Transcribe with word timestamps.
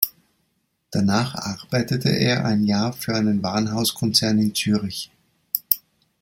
Danach 0.89 1.35
arbeitete 1.35 2.09
er 2.09 2.43
ein 2.43 2.63
Jahr 2.63 2.91
für 2.91 3.13
einen 3.13 3.43
Warenhaus-Konzern 3.43 4.39
in 4.39 4.55
Zürich. 4.55 5.11